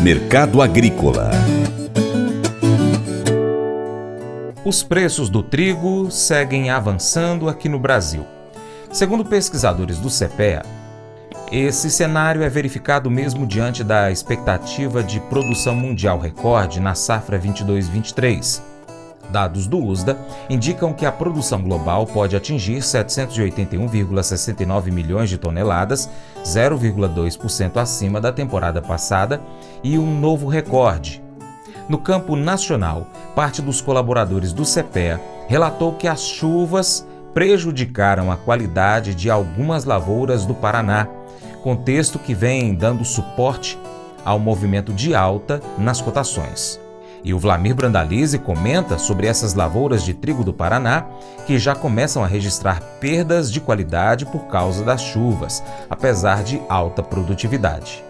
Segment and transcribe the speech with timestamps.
[0.00, 1.30] Mercado Agrícola
[4.64, 8.24] Os preços do trigo seguem avançando aqui no Brasil.
[8.92, 10.62] Segundo pesquisadores do CPEA,
[11.50, 18.67] esse cenário é verificado mesmo diante da expectativa de produção mundial recorde na safra 22-23.
[19.30, 20.16] Dados do USDA
[20.48, 26.08] indicam que a produção global pode atingir 781,69 milhões de toneladas,
[26.44, 29.40] 0,2% acima da temporada passada,
[29.82, 31.22] e um novo recorde.
[31.88, 39.14] No campo nacional, parte dos colaboradores do CPEA relatou que as chuvas prejudicaram a qualidade
[39.14, 41.08] de algumas lavouras do Paraná
[41.62, 43.78] contexto que vem dando suporte
[44.24, 46.80] ao movimento de alta nas cotações.
[47.22, 51.06] E o Vlamir Brandalize comenta sobre essas lavouras de trigo do Paraná
[51.46, 57.02] que já começam a registrar perdas de qualidade por causa das chuvas, apesar de alta
[57.02, 58.07] produtividade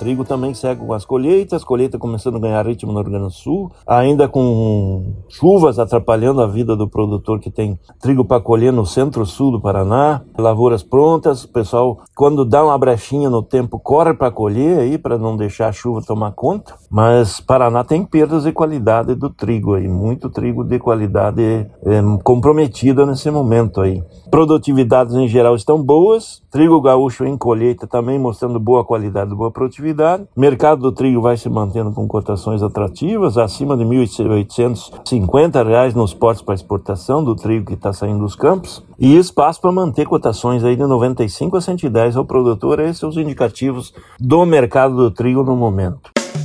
[0.00, 3.30] trigo também segue com as colheitas, colheita começando a ganhar ritmo no Rio Grande do
[3.30, 8.86] Sul, ainda com chuvas atrapalhando a vida do produtor que tem trigo para colher no
[8.86, 14.30] centro-sul do Paraná, lavouras prontas, o pessoal, quando dá uma brechinha no tempo, corre para
[14.30, 19.14] colher aí, para não deixar a chuva tomar conta, mas Paraná tem perdas de qualidade
[19.14, 24.02] do trigo aí, muito trigo de qualidade é, comprometida nesse momento aí.
[24.30, 29.89] Produtividades em geral estão boas, trigo gaúcho em colheita também mostrando boa qualidade, boa produtividade.
[30.36, 36.42] Mercado do trigo vai se mantendo com cotações atrativas, acima de R$ 1.850 nos portos
[36.42, 38.82] para exportação do trigo que está saindo dos campos.
[38.98, 42.80] E espaço para manter cotações aí de 95 a 110 ao produtor.
[42.80, 46.10] Esses são os indicativos do mercado do trigo no momento.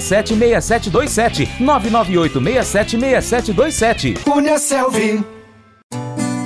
[0.00, 1.48] 998676727.
[1.60, 4.14] 998676727.
[4.24, 5.22] Cunha Selvi.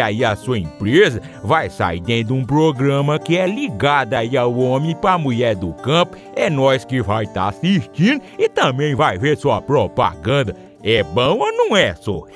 [0.00, 4.54] aí a sua empresa vai sair dentro de um programa que é ligado aí ao
[4.58, 6.16] homem para a mulher do campo.
[6.34, 10.54] É nós que vai estar tá assistindo e também vai ver sua propaganda.
[10.82, 12.22] É bom ou não é, só?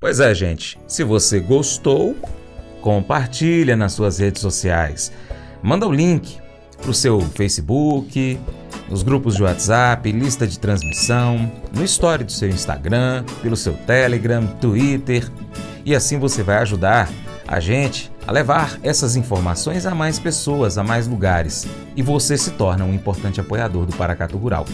[0.00, 0.78] pois é, gente.
[0.86, 2.16] Se você gostou,
[2.80, 5.12] compartilha nas suas redes sociais.
[5.62, 6.42] Manda o link
[6.82, 8.38] para o seu Facebook,
[8.90, 14.44] nos grupos de WhatsApp, lista de transmissão, no story do seu Instagram, pelo seu Telegram,
[14.60, 15.30] Twitter
[15.84, 17.08] e assim você vai ajudar
[17.46, 21.66] a gente a levar essas informações a mais pessoas, a mais lugares.
[21.96, 24.64] E você se torna um importante apoiador do Paracatu Rural.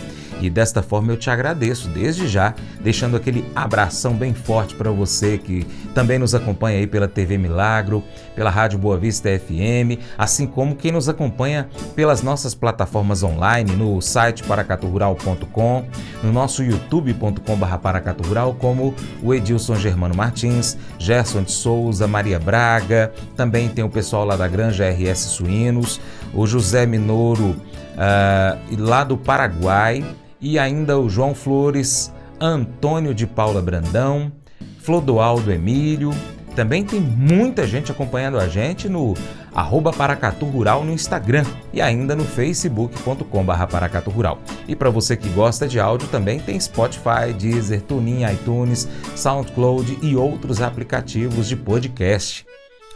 [0.40, 5.38] E desta forma eu te agradeço desde já, deixando aquele abração bem forte para você
[5.38, 8.05] que também nos acompanha aí pela TV Milagro,
[8.35, 14.00] pela Rádio Boa Vista FM, assim como quem nos acompanha pelas nossas plataformas online no
[14.00, 15.85] site paracaturural.com,
[16.23, 23.85] no nosso youtube.com/paracaturural, como o Edilson Germano Martins, Gerson de Souza, Maria Braga, também tem
[23.85, 26.00] o pessoal lá da Granja RS Suínos,
[26.32, 27.56] o José Minoro
[27.99, 30.05] uh, lá do Paraguai
[30.40, 34.32] e ainda o João Flores, Antônio de Paula Brandão,
[34.79, 36.11] Flodoaldo Emílio.
[36.55, 39.14] Também tem muita gente acompanhando a gente no
[39.55, 44.40] arroba Paracatu Rural no Instagram e ainda no facebook.com Paracatu Rural.
[44.67, 50.17] E para você que gosta de áudio também tem Spotify, Deezer, TuneIn, iTunes, SoundCloud e
[50.17, 52.46] outros aplicativos de podcast.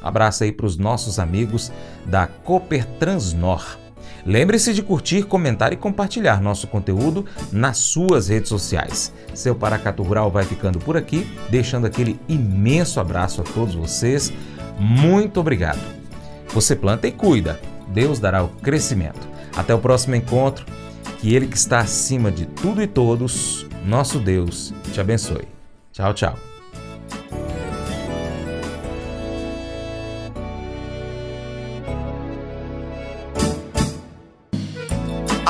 [0.00, 1.70] Abraço aí para os nossos amigos
[2.04, 3.81] da Cooper Transnor.
[4.24, 9.12] Lembre-se de curtir, comentar e compartilhar nosso conteúdo nas suas redes sociais.
[9.34, 14.32] Seu Paracato Rural vai ficando por aqui, deixando aquele imenso abraço a todos vocês.
[14.78, 15.80] Muito obrigado.
[16.48, 19.28] Você planta e cuida, Deus dará o crescimento.
[19.56, 20.64] Até o próximo encontro.
[21.20, 25.46] Que Ele que está acima de tudo e todos, nosso Deus, te abençoe.
[25.92, 26.51] Tchau, tchau.